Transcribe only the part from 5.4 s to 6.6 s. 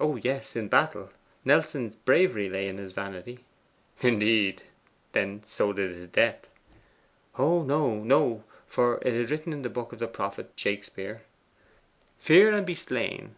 so did his death.'